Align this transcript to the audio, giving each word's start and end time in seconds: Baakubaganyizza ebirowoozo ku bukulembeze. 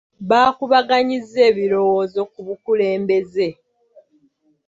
Baakubaganyizza 0.29 1.39
ebirowoozo 1.49 2.21
ku 2.31 2.39
bukulembeze. 2.47 3.47